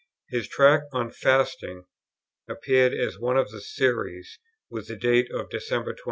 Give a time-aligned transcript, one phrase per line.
[0.31, 1.83] His Tract on Fasting
[2.49, 5.99] appeared as one of the series with the date of December 21.